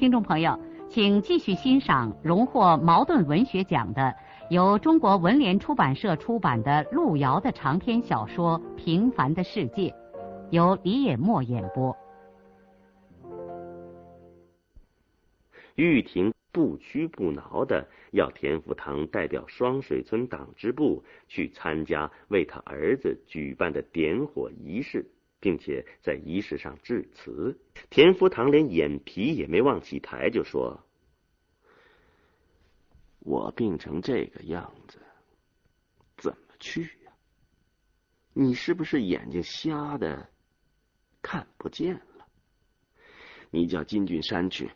[0.00, 4.16] 听众朋友，请继续欣赏荣获茅盾文学奖的、
[4.48, 9.90] 由中国文联出版社出版的路遥的长篇小说《平凡的世界》，
[10.48, 11.94] 由李野墨演播。
[15.74, 25.04] 玉婷不屈不挠的要田福堂代表双水村党支部去参加为他儿子举办的点火仪式。
[25.40, 30.78] 并且在仪式上致辞，田福堂连眼皮也没往起抬，就说
[33.20, 34.98] ：“我病成这个样子，
[36.18, 37.12] 怎么去呀？
[38.34, 40.28] 你是不是眼睛瞎的，
[41.22, 42.26] 看不见了？
[43.50, 44.70] 你叫金俊山去，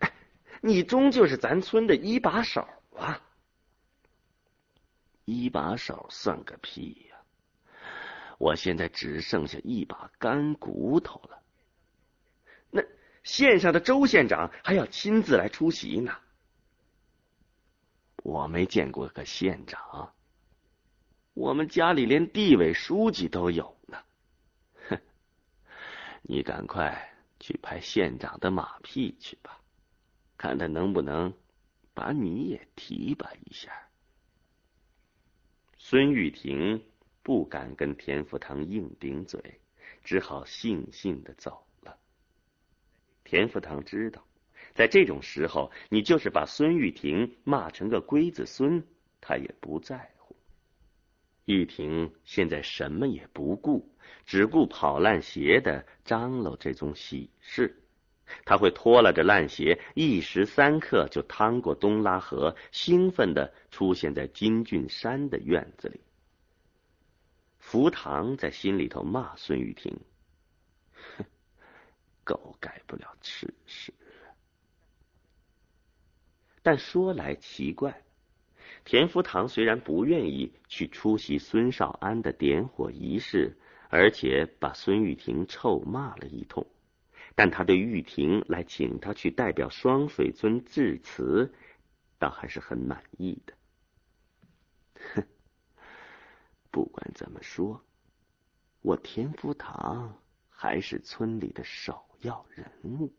[0.62, 3.22] 你终究是咱村的一把手啊！
[5.26, 7.06] 一把手算个屁！”
[8.40, 11.42] 我现在只剩下一把干骨头了。
[12.70, 12.82] 那
[13.22, 16.16] 县上的周县长还要亲自来出席呢。
[18.22, 20.14] 我没见过个县长，
[21.34, 23.98] 我们家里连地委书记都有呢。
[24.88, 24.98] 哼，
[26.22, 29.60] 你赶快去拍县长的马屁去吧，
[30.38, 31.34] 看他能不能
[31.92, 33.70] 把你也提拔一下。
[35.76, 36.82] 孙玉婷。
[37.22, 39.60] 不敢跟田福堂硬顶嘴，
[40.02, 41.96] 只好悻悻的走了。
[43.24, 44.24] 田福堂知道，
[44.74, 48.82] 在这种时候，你就是把孙玉婷骂成个龟子孙，
[49.20, 50.34] 他也不在乎。
[51.44, 53.92] 玉婷现在什么也不顾，
[54.24, 57.76] 只顾跑烂鞋的张罗这宗喜事。
[58.44, 66.00] 他会拖拉着烂鞋，一时三刻就趟过东拉河，兴奋的出现在金俊山的院子里。
[67.60, 70.00] 福堂在心里头骂孙玉婷
[71.16, 71.24] ：“哼，
[72.24, 73.94] 狗改不了吃屎。”
[76.62, 78.02] 但说来奇怪，
[78.84, 83.56] 田福堂虽然不愿意去出席孙少安的点火仪式，
[83.88, 86.66] 而且把孙玉婷臭骂了一通，
[87.36, 91.54] 但他对玉婷来请他去代表双水村致辞，
[92.18, 93.54] 倒还是很满意的。
[95.14, 95.24] 哼。
[96.70, 97.84] 不管怎么说，
[98.80, 100.16] 我田福堂
[100.48, 103.12] 还是村里的首要人物。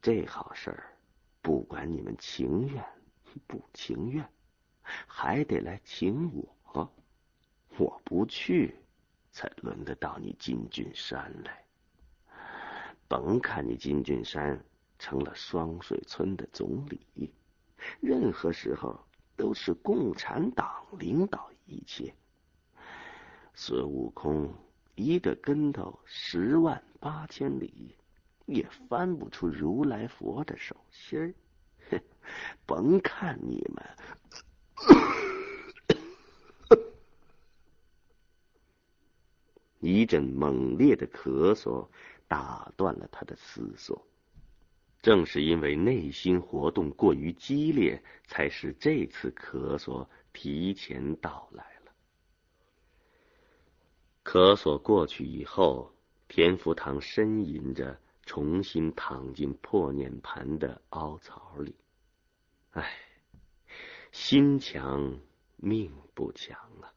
[0.00, 0.96] 这好事儿，
[1.42, 2.82] 不管你们情愿
[3.46, 4.26] 不情愿，
[5.06, 6.90] 还得来请我。
[7.76, 8.74] 我不去，
[9.30, 11.62] 才轮得到你金俊山来。
[13.06, 14.64] 甭看你金俊山
[14.98, 17.34] 成了双水村的总理，
[18.00, 18.98] 任何时候。
[19.36, 22.12] 都是共产党领导一切。
[23.54, 24.52] 孙悟空
[24.96, 27.94] 一个跟头十万八千里，
[28.46, 31.34] 也翻不出如来佛的手心儿。
[32.66, 33.84] 甭看你们，
[39.80, 41.88] 一阵猛烈的咳嗽
[42.28, 44.06] 打断了他的思索。
[45.02, 51.92] 正是因为内心活动过于激烈，才使这次咳嗽提前到来了。
[54.24, 55.92] 咳嗽过去以后，
[56.28, 61.74] 田福堂呻吟着，重新躺进破念盘的凹槽里。
[62.72, 62.92] 唉，
[64.12, 65.18] 心强
[65.56, 66.92] 命不强啊！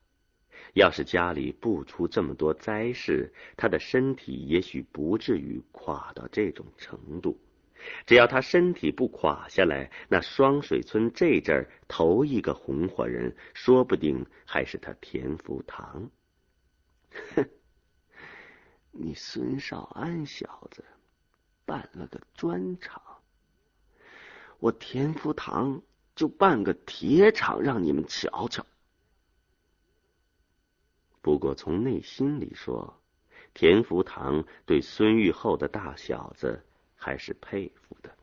[0.73, 7.39] 要是家里不出这么多灾事，他的身体也许不至于垮到这种程度。
[8.05, 16.09] 只要他身体不垮下来，那双水村这阵儿头一个红火人，说不定还是他田福堂。
[17.35, 17.49] 哼，
[18.91, 20.83] 你孙少安小子
[21.65, 23.01] 办了个砖厂，
[24.59, 25.81] 我田福堂
[26.15, 28.65] 就办个铁厂，让你们瞧瞧。
[31.21, 33.01] 不过从内心里说，
[33.53, 36.63] 田福堂对孙玉厚的大小子。
[37.03, 38.15] 还是佩服的，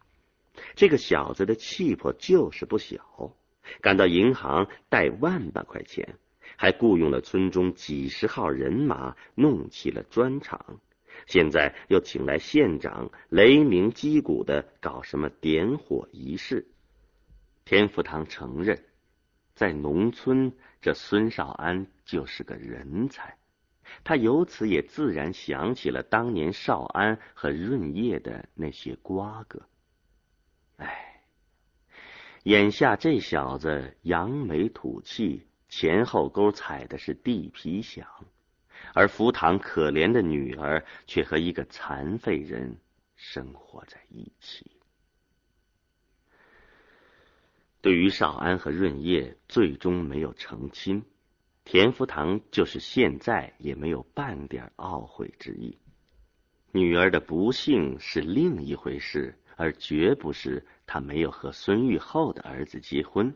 [0.74, 3.36] 这个小子的气魄就是不小。
[3.82, 6.16] 赶到银行贷万把块钱，
[6.56, 10.80] 还雇佣了村中几十号人马，弄起了砖厂。
[11.26, 16.66] 现在又请来县长，雷鸣击鼓的搞什么点火仪式。
[17.66, 18.82] 田福堂承认，
[19.54, 23.36] 在农村，这孙少安就是个人才。
[24.04, 29.62] 他由此也自然想起了当年少安和润叶的那些瓜葛。
[30.76, 31.22] 哎，
[32.44, 38.06] 眼下这小子扬眉吐气，前后沟踩的是地皮响，
[38.94, 42.78] 而福堂可怜的女儿却和一个残废人
[43.16, 44.70] 生活在一起。
[47.82, 51.02] 对于少安和润叶最终没有成亲。
[51.70, 55.78] 田福堂就是现在也没有半点懊悔之意。
[56.72, 63.32] 女儿的不幸是另一回事，而绝不是他没有和孙玉厚的儿子结婚。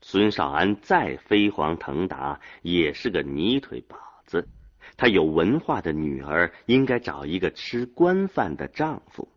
[0.00, 4.48] 孙少安再飞黄腾达，也是个泥腿耙子。
[4.96, 9.28] 他有文化的女儿，应该找一个吃官饭的丈夫，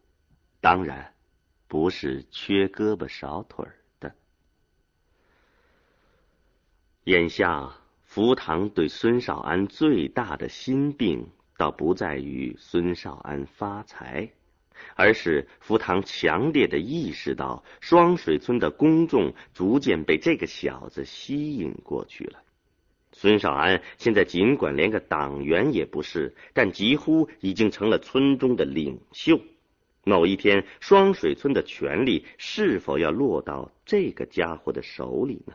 [0.62, 1.14] 当然
[1.68, 3.68] 不是缺胳膊少腿
[4.00, 4.16] 的。
[7.04, 7.76] 眼下。
[8.14, 14.30] 福堂对孙少安最大的心病，倒不在于孙少安发财，
[14.98, 22.40] 而是福堂强烈的意识到，双水村的公众逐渐被这个小子吸引过去了。
[23.14, 29.40] 孙少安现在尽管连个党员也不是，但几乎已经成了村中的领袖。
[30.04, 35.54] 某一天，双水村的权力是否要落到这个家伙的手里呢？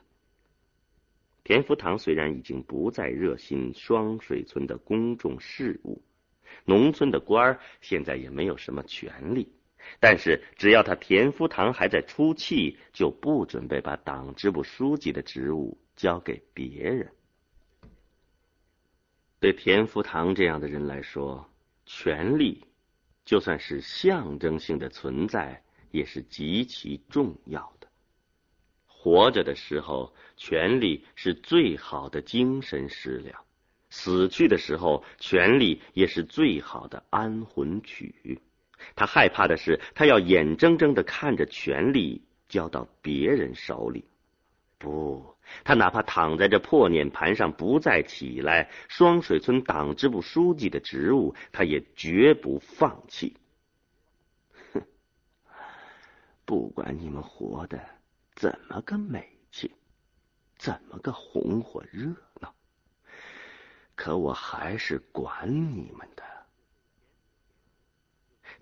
[1.47, 6.03] 田福堂虽然已经不再热心双水村的公众事务，
[6.65, 9.53] 农村的官儿现在也没有什么权利，
[10.01, 17.13] 但是只要他田福堂还在出气，就不准备把党支部书记的职务交给别人。
[19.39, 21.49] 对田福堂这样的人来说，
[21.85, 22.65] 权力
[23.25, 27.76] 就算是象征性的存在，也是极其重要的。
[29.07, 33.37] 活着的时候，权力是最好的精神食粮；
[33.89, 38.41] 死去的时候，权力也是最好的安魂曲。
[38.97, 44.05] 他害怕的是，他要眼睁睁的看着权力交到别人手里。
[44.77, 53.37] 不，他哪怕躺在这破碾盘上不再起来，双水村党支部书记的职务，他也绝不放弃。
[54.73, 54.83] 哼，
[56.45, 57.96] 不管你们活的。
[58.37, 59.75] 怎么个美气？
[60.59, 62.55] 怎么个红火热闹？
[63.95, 66.23] 可我还是管你们的。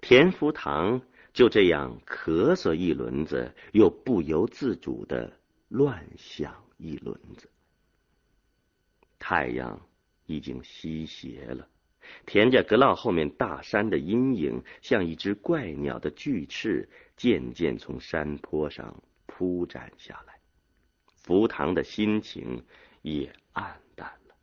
[0.00, 5.36] 田福堂就这样咳嗽一轮子，又不由自主的
[5.68, 7.50] 乱想一轮子。
[9.18, 9.80] 太阳
[10.26, 11.68] 已经西斜了，
[12.26, 19.02] 田家阁老后面大山的阴影，像一只怪鸟的巨翅，渐渐从山坡上。
[19.36, 20.38] 铺展下来，
[21.16, 22.64] 福堂的心情
[23.02, 24.34] 也暗淡了。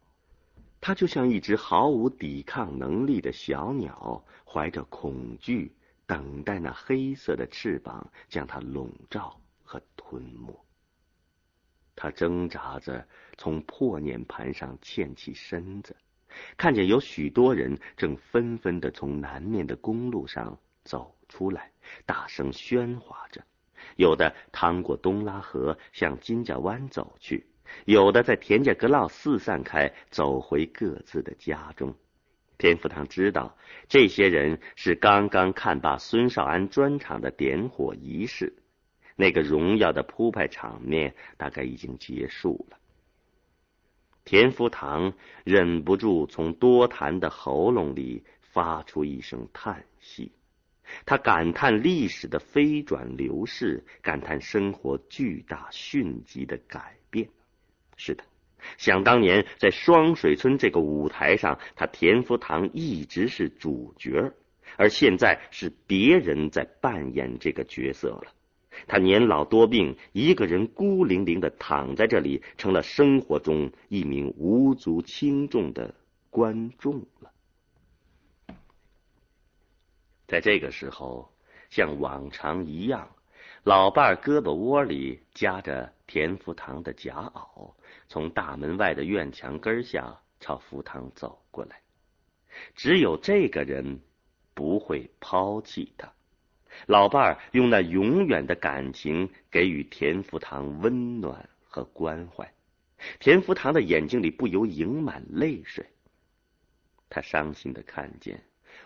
[0.81, 5.73] 他就像一只毫无抵抗能力的小鸟，怀着恐惧，
[6.05, 10.53] 等待那黑色的翅膀将它笼罩和吞没。
[11.95, 15.95] 他挣扎着从破碾盘上欠起身子，
[16.57, 21.71] 看见有许多人正纷纷的从南面的公路上走出来，
[22.05, 23.41] 大声喧哗着。
[23.95, 27.45] 有的趟过东拉河向金家湾走去，
[27.85, 31.95] 有的在田家阁老四散开，走回各自的家中。
[32.57, 33.57] 田福堂知道，
[33.87, 38.53] 这些人是刚刚看罢孙少安专场的点火仪式，
[39.15, 42.77] 那个荣耀的铺排场面大概已经结束了。
[44.23, 50.31] 田福堂忍不住从多痰的喉咙里发出一声叹息。
[51.05, 57.29] 他感叹历史的飞转流逝，感叹生活巨大迅疾的改变。
[57.97, 58.23] 是的，
[58.77, 64.33] 想当年在双水村这个舞台上，他田福堂一直是主角，
[64.77, 68.23] 而现在是别人在扮演这个角色了。
[68.87, 75.93] 他年老多病，一个人孤零零的躺在这里，成了生活中一名无足轻重的
[76.29, 77.30] 观众了。
[80.31, 81.29] 在这个时候，
[81.69, 83.05] 像往常一样，
[83.65, 87.73] 老伴儿胳膊窝里夹着田福堂的夹袄，
[88.07, 91.81] 从大门外的院墙根下朝福堂走过来。
[92.73, 93.99] 只有这个人
[94.53, 96.09] 不会抛弃他。
[96.85, 102.49] 老伴儿用那永远的感情给予田福堂温暖和关怀。
[103.19, 105.85] 田福堂的眼睛里不由盈满泪水。
[107.09, 108.41] 他伤心的看见。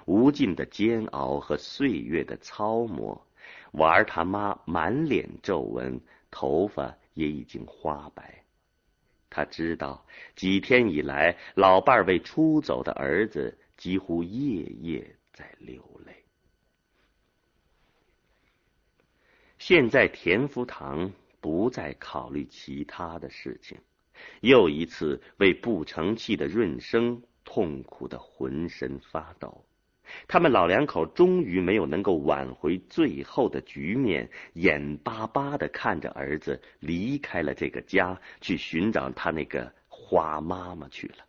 [0.05, 3.27] 无尽的煎熬和岁月的操磨，
[3.73, 5.99] 娃儿他妈满脸皱纹，
[6.31, 8.43] 头发也已经花白。
[9.29, 16.23] 他知道，几天以来，老伴儿为出走的儿子几乎夜夜在流泪。
[19.57, 23.77] 现在田福堂不再考虑其他的事情，
[24.41, 29.65] 又一次为不成器的润生痛苦的浑身发抖。
[30.27, 41.25] 他们老两口终于没有能够挽回最后的局面，眼巴巴的看着儿子离开了这个家，去寻找他那个花妈妈去了。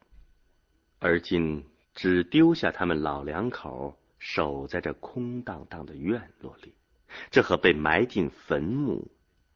[0.99, 1.65] 而今
[1.95, 6.75] 只丢下他们老两口守在这空荡荡的院落里，
[7.31, 9.07] 这和被埋进坟墓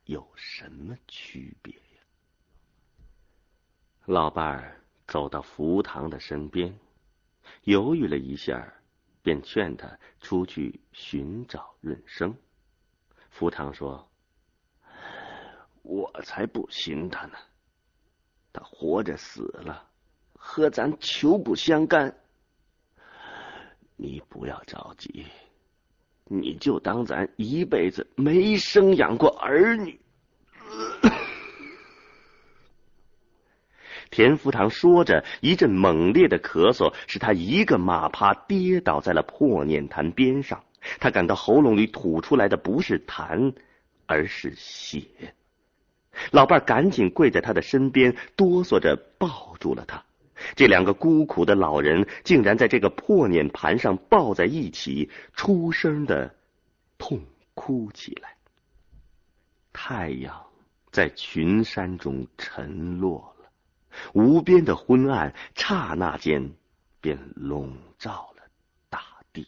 [0.05, 2.03] 有什么区别呀？
[4.07, 6.79] 老伴儿走到福堂的身边，
[7.65, 8.75] 犹豫了一下。
[9.23, 12.35] 便劝他出去寻找润生。
[13.29, 14.09] 福堂说
[15.83, 17.39] ：“我才不信他呢！
[18.53, 19.89] 他活着死了，
[20.35, 22.15] 和咱求不相干。
[23.97, 25.27] 你不要着急，
[26.25, 30.01] 你就当咱一辈子没生养过儿女。”
[34.11, 40.63] 田福堂说着，一阵猛烈的咳嗽使他一个马趴跌倒在了破念坛边上。
[40.99, 43.55] 他感到喉咙里吐出来的不是痰，
[44.07, 45.03] 而是血。
[46.33, 50.03] 老伴赶紧跪在他的身边，哆嗦着抱住了他。
[50.57, 56.35] 这两个孤苦的老人竟然在这个破念盘上抱在一起，出声的
[56.99, 57.21] 痛
[57.55, 58.35] 哭起来。
[59.73, 60.35] 太阳
[60.91, 63.40] 在群山中沉落了。
[64.15, 66.51] 无边的昏暗，刹那间
[67.01, 68.43] 便笼罩了
[68.89, 69.01] 大
[69.33, 69.47] 地。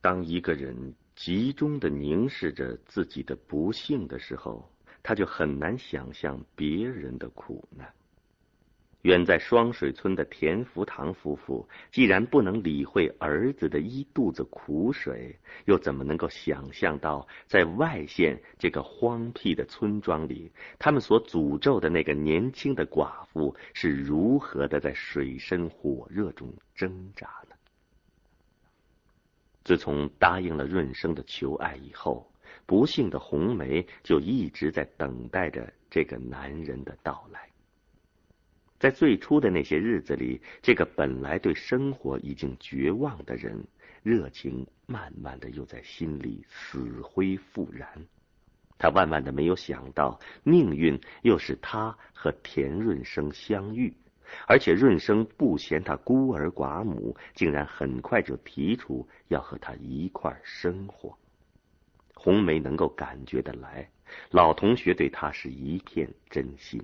[0.00, 4.70] 当一个人集中的凝视着自己的不幸的时候，
[5.02, 7.92] 他就很难想象别人的苦难。
[9.02, 27.56] 远在双水村的田福堂夫妇，既然不能理会儿子的一肚子苦水，又怎么能够想象到在外县这个荒僻的村庄里，他们所诅咒的那个年轻的寡妇是如何的在水深火热中挣扎呢？
[29.64, 32.30] 自从答应了润生的求爱以后，
[32.66, 37.49] 不幸的红梅就一直在等待着这个男人的到来。
[38.80, 43.62] 在最初的那些日子里，这个本来对生活已经绝望的人，
[44.02, 47.86] 热情慢慢的又在心里死灰复燃。
[48.78, 53.94] 他万万的没有想到，命运又使他和田润生相遇，
[54.48, 61.14] 而且润生不嫌他孤儿寡母，竟然很快就提出要和他一块生活。
[62.14, 63.90] 红梅能够感觉得来，
[64.30, 66.82] 老同学对他是一片真心。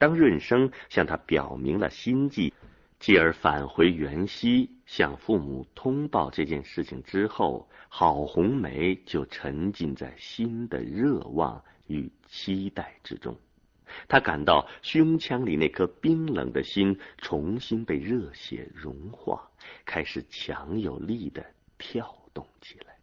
[0.00, 2.54] 当润生向他表明了心迹，
[2.98, 13.38] 继而返回原西向父母通报这件事情之后，郝红梅就沉浸在新的热望与期待之中。
[14.08, 19.50] 他感到胸腔里那颗冰冷的心重新被热血融化，
[19.84, 21.44] 开始强有力的
[21.76, 22.96] 跳动起来。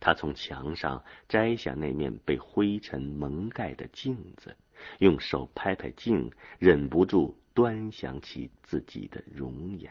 [0.00, 4.54] 他从墙上摘下那面被灰尘蒙盖的镜子。
[4.98, 9.90] 用手拍拍镜，忍不住端详起自己的容颜。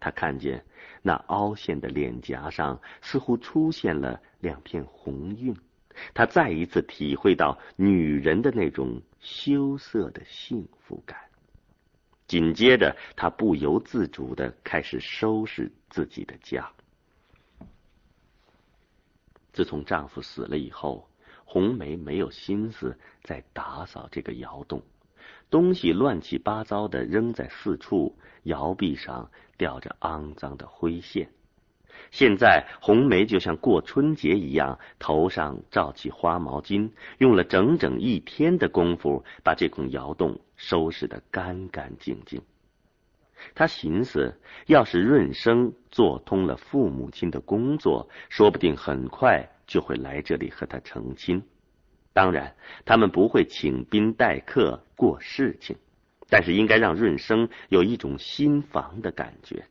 [0.00, 0.64] 他看见
[1.00, 5.56] 那凹陷的脸颊上似乎出现了两片红晕，
[6.12, 11.16] 他再一次体会到女人的那种羞涩的幸福感。
[12.26, 16.68] 紧接着，他不由自主的开始收拾自己的家。
[19.52, 21.06] 自从丈夫死了以后。
[21.52, 24.80] 红梅没有心思再打扫这个窑洞，
[25.50, 31.28] 东西乱七八糟的扔在四处，窑壁上吊着肮脏的灰线。
[32.10, 42.40] 现在红梅就像过春节一样，头上罩起花毛巾，用了整整一天的功夫，把这孔窑洞收拾得干干净净。
[43.54, 49.50] 他寻思，要是润生做通了父母亲的工作，说不定很快。
[49.72, 51.42] 就会来这里和他成亲，
[52.12, 55.74] 当然，他们不会请宾待客过事情，
[56.28, 59.64] 但是应该让润生有一种新房的感觉。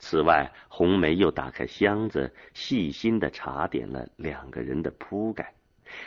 [0.00, 5.54] 此外，红梅又打开箱子，细心的查点了两个人的铺盖，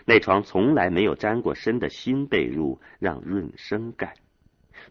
[0.04, 4.14] 那床从来没有沾过身的新被褥让润生盖。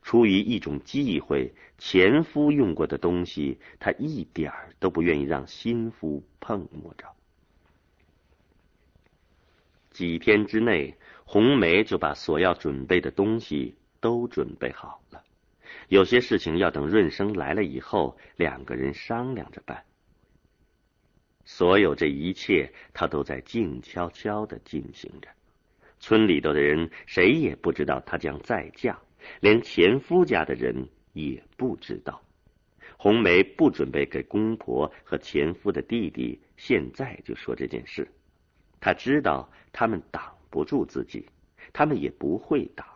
[0.01, 7.05] 出于一种忌讳，前夫用过的东西，他一点儿都不愿意让新夫碰摸着。
[9.97, 15.25] 几天之内，红梅就把所要准备的东西都准备好了。
[15.89, 19.85] 有些事情要等润生来了以后，两个人商量着办。
[21.47, 25.31] 所有这一切，他都在静悄悄的进行着。
[25.99, 28.99] 村里头的人谁也不知道她将再嫁。
[29.41, 32.21] 连前夫家的人也不知道，
[32.99, 38.07] 红梅不准备给公婆和前夫的弟弟现在就说这件事。
[38.81, 41.29] 他知道他们挡不住自己，
[41.73, 42.87] 他们也不会挡。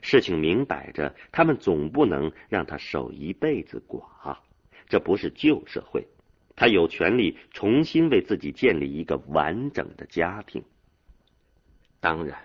[0.00, 4.36] 事情明摆着，他们总不能让他守一辈子寡。
[4.88, 6.06] 这不是旧社会，
[6.56, 10.64] 他有权利重新为自己建立一个完整的家庭。
[12.00, 12.38] 当然。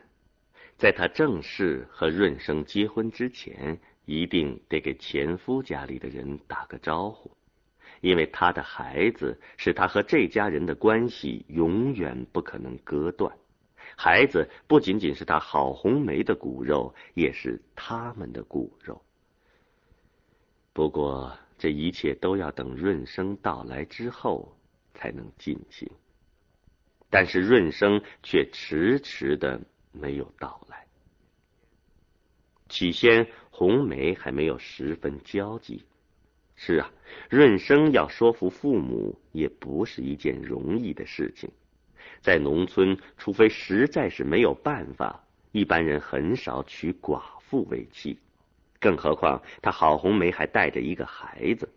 [0.78, 7.30] 在他正式和润生结婚之前，一定得给前夫家里的人打个招呼，
[8.02, 13.36] 因为他的孩子是他和这家人的关系永远不可能割断。
[13.96, 19.02] 孩子不仅仅是他郝红梅的骨肉，也是他们的骨肉。
[20.74, 24.56] 不过这一切都要等润生到来之后
[24.94, 25.90] 才能进行，
[27.10, 29.60] 但是润生却迟迟的。
[29.92, 30.86] 没有到来。
[32.70, 35.84] 起先，红梅还没有十分焦急。
[36.62, 36.92] 是啊，
[37.30, 41.50] 润生要说服父母也不是一件容易的事情。
[42.20, 45.24] 在农村，除非实在是没有办法，
[45.54, 48.20] 一般人很少娶寡妇为妻。
[48.78, 51.70] 更何况，他郝红梅还带着一个孩子。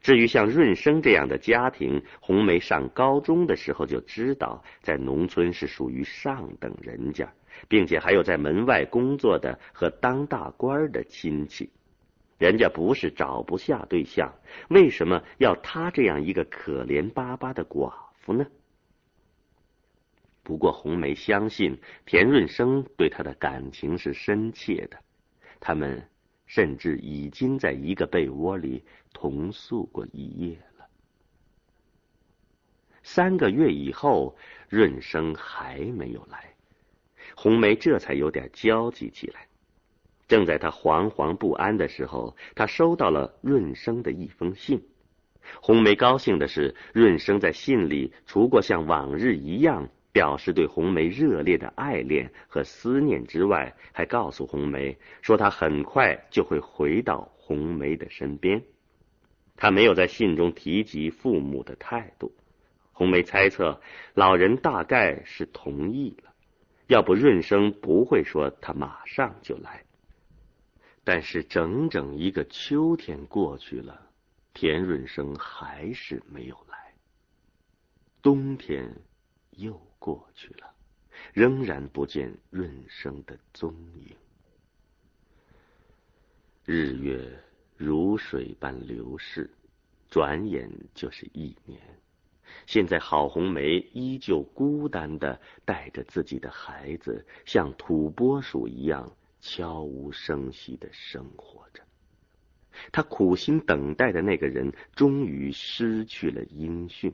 [0.00, 7.32] 至于像润生这样的家庭，红梅上高中的时候就知道，在农村是属于上等人家。
[7.68, 11.68] 并且还有在门外工作的和当大官的亲戚，
[12.38, 14.32] 人家不是找不下对象，
[14.70, 18.46] 为什么要他这样一个可怜巴巴的寡妇呢？
[20.44, 24.98] 不过红梅相信田润生对她的感情是深切的，
[25.60, 26.08] 他们
[26.46, 30.86] 甚至已经在一个被窝里同宿过一夜了。
[33.02, 36.54] 三个月以后，润生还没有来。
[37.36, 39.47] 红梅这才有点焦急起来。
[40.28, 44.82] 正在他惶惶不安的时候，他收到了润生的一封信。
[45.62, 58.62] 红梅高兴的是，润生在信里除过像往日一样表示对红梅热烈的爱恋和思念之外，还告诉红梅说他很快就会回到红梅的身边。
[59.56, 62.32] 他没有在信中提及父母的态度。
[62.92, 63.80] 红梅猜测，
[64.12, 66.32] 老人大概是同意了。
[66.88, 69.84] 要不润生不会说他马上就来。
[71.10, 73.98] 但是整整一个秋天过去了，
[74.52, 76.92] 田润生还是没有来。
[78.20, 78.94] 冬天
[79.52, 80.70] 又过去了，
[81.32, 84.14] 仍然不见润生的踪影。
[86.66, 87.26] 日月
[87.74, 89.50] 如水般流逝，
[90.10, 91.80] 转眼就是一年。
[92.66, 99.10] 现在，郝红梅依旧孤单的带着自己的孩子，像土拨鼠一样
[99.50, 101.82] 悄无声息的生活着。
[102.92, 107.10] 他苦心等待的那个人，终于失去了音讯。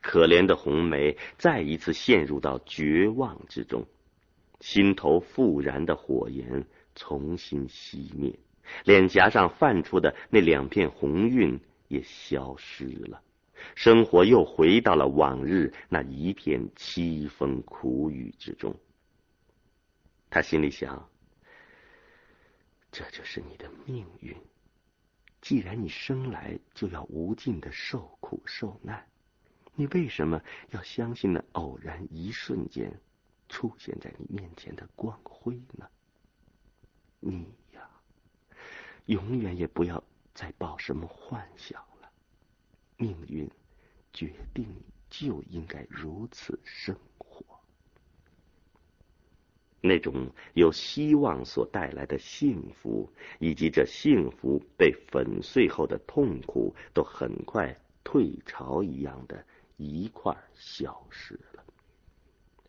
[0.00, 3.84] 可怜的红梅再一次陷入到绝望之中，
[4.60, 8.38] 心头复燃的火焰重新熄灭，
[8.84, 13.20] 脸颊上泛出的那两片红晕也消失了。
[13.74, 18.76] 生活又回到了往日那一片凄风苦雨之中。
[20.30, 21.08] 他心里想
[22.94, 24.36] ：“这就是你的命运。
[25.40, 29.04] 既然你生来就要无尽的受苦受难，
[29.74, 32.96] 你为什么要相信那偶然一瞬间
[33.48, 35.90] 出现在你面前的光辉呢？
[37.18, 37.90] 你呀，
[39.06, 40.00] 永远也不要
[40.32, 42.08] 再抱什么幻想了。”
[42.96, 43.50] 命运
[44.12, 46.96] 决定你就应该如此生。
[49.86, 59.44] 那种由希望所带来的幸福，以及这幸福被粉碎后的痛苦，都很快退潮一样的
[59.76, 61.62] 一块消失了。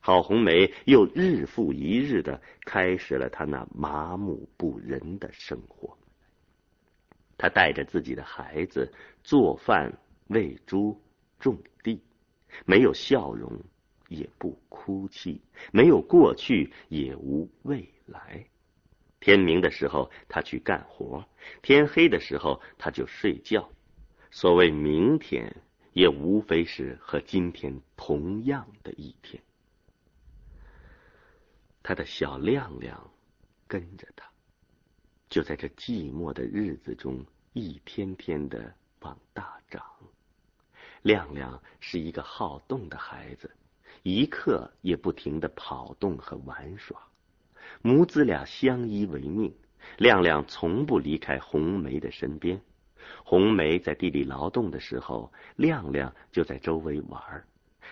[0.01, 5.97] 郝红梅又日复一日的开始了她那麻木不仁的生活。
[7.37, 8.91] 她带着自己的孩子
[9.23, 9.97] 做饭。
[10.27, 10.99] 喂猪、
[11.39, 12.01] 种地，
[12.65, 13.61] 没有笑容，
[14.07, 15.39] 也不哭泣；
[15.71, 18.45] 没有过去，也无未来。
[19.19, 21.27] 天明的时候他去干活，
[21.61, 23.69] 天黑的时候他就睡觉。
[24.29, 25.55] 所谓明天，
[25.93, 29.41] 也无非是和今天同样的一天。
[31.81, 33.11] 他的小亮亮
[33.67, 34.29] 跟着他，
[35.29, 39.83] 就在这寂寞的日子中，一天天的往大长。
[41.03, 43.49] 亮亮是一个好动的孩子，
[44.07, 46.95] 一刻也不停的跑动和玩耍。
[47.81, 49.51] 母子俩相依为命，
[49.97, 52.61] 亮亮从不离开红梅的身边。
[53.23, 57.43] 红梅在地里劳动的时候，亮亮就在周围玩。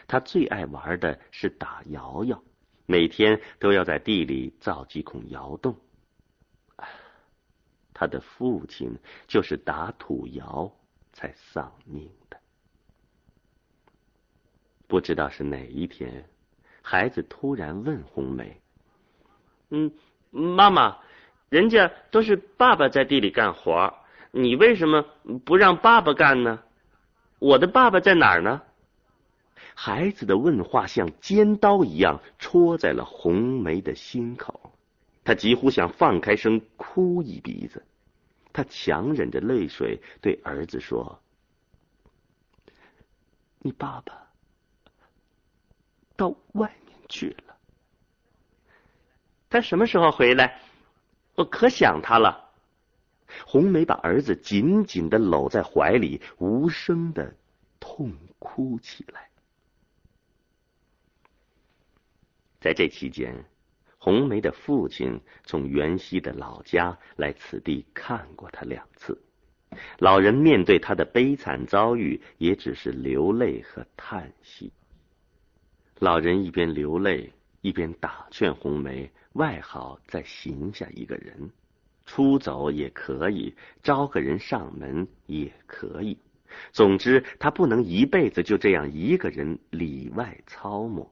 [0.06, 2.44] 他最爱玩的是打窑窑，
[2.86, 5.76] 每天都要在地里造几孔窑洞。
[7.92, 8.96] 他的父亲
[9.26, 10.72] 就是打土窑
[11.12, 12.40] 才丧命的。
[14.88, 16.26] 不知道是哪一天，
[16.82, 18.62] 孩子突然问红梅。
[19.70, 19.92] 嗯，
[20.32, 20.98] 妈妈，
[21.50, 23.94] 人家都是爸爸在地里干活，
[24.32, 25.04] 你为什么
[25.46, 26.60] 不让爸爸干呢？
[27.40, 28.62] 我的爸爸在哪儿呢？
[29.76, 34.72] 孩子的问话像尖刀一样戳在了红梅的心口，
[35.24, 37.84] 他几乎想放开声哭一鼻子。
[38.52, 41.20] 他强忍着泪水对儿子说
[43.58, 44.23] ：“你爸爸
[46.16, 47.56] 到外面去了。”
[49.50, 50.60] 他什么时候回来？
[51.36, 52.52] 我可想他了。
[53.46, 57.36] 红梅把儿子紧紧的搂在怀里，无声的
[57.80, 59.30] 痛哭起来。
[62.60, 63.46] 在这期间，
[63.98, 69.20] 红梅的父亲从袁熙的老家来此地看过他两次。
[69.98, 74.72] 老人面对他的悲惨遭遇，也只是流泪和叹息。
[76.04, 79.10] 老人一边流泪，一边打劝红梅。
[79.36, 81.50] 外好再行下一个人，
[82.06, 86.18] 出走也可以，招个人上门也可以。
[86.74, 91.10] 总之，他不能一辈子就这样一个人里外操磨。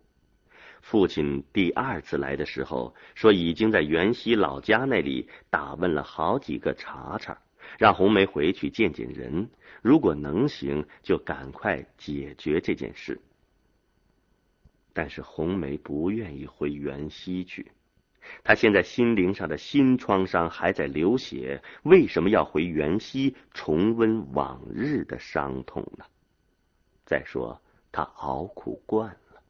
[0.82, 7.38] 父亲第二次来的时候，说已经在袁熙老家那里打问了好几个茬茬，
[7.80, 9.50] 让红梅回去见见人，
[9.82, 13.18] 如果能行，就赶快解决这件事。
[14.94, 17.72] 但是红梅不愿意回元溪去。
[18.44, 26.06] 她现在心灵上的新创伤还在流血，为什么要回原溪重温往日的伤痛呢？
[27.04, 29.42] 再说他熬苦惯了，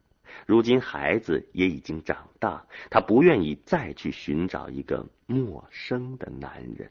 [0.46, 6.90] 如今孩子也已经长大，他不愿意再去寻找一个陌生的男人。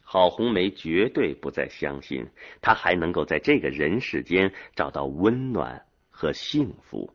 [0.00, 2.26] 郝红梅绝对不再相信
[2.62, 5.84] 她还能够在这个人世间找到温暖
[6.16, 7.12] 和幸福。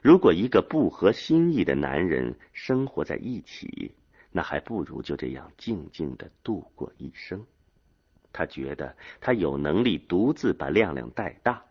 [0.00, 3.92] 如果一个不合心意的男人生活在一起，
[4.30, 7.44] 那还不如就这样静静的度过一生。
[8.32, 11.62] 他觉得他有能力独自把亮亮带大，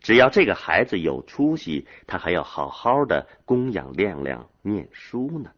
[0.00, 5.50] 只要这个孩子有出息，他还要好好的供养亮亮念书呢。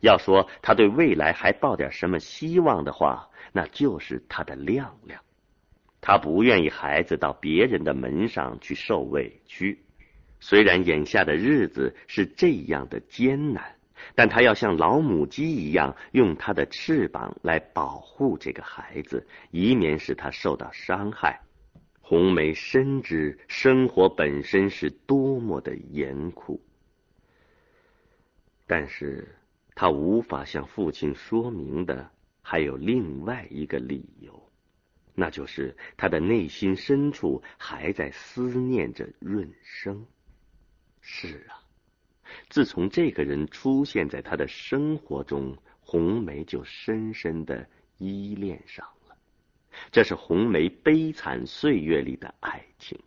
[0.00, 5.22] 要说他对未来还抱点什么希望的话，那就是他的亮亮。
[6.00, 9.78] 他不愿意孩子到别人的门上去受委屈。
[10.40, 13.76] 虽然眼下的日子是这样的艰难，
[14.14, 21.40] 但他要像老母鸡一样，用它的翅膀来保护这个孩子，以免使他受到伤害。
[22.00, 26.60] 红梅深知生活本身是多么的严酷，
[28.66, 29.36] 但是
[29.74, 32.10] 他无法向父亲说明的
[32.42, 34.49] 还有另外一个理由，
[35.20, 40.06] 那就是他的内心深处还在思念着润生。
[41.02, 41.60] 是啊，
[42.48, 49.14] 自从这个人出现在他的生活中，红梅就深深的依恋上了。
[49.92, 52.98] 这是红梅悲惨岁月里的爱情，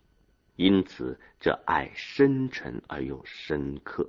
[0.54, 4.08] 因此这爱深沉而又深刻。